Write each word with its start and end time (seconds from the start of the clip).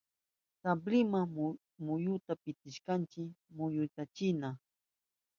Sabliwa 0.61 1.19
rumita 1.81 2.33
pitishpanchi 2.43 3.21
mutyuyachinchi. 3.55 4.51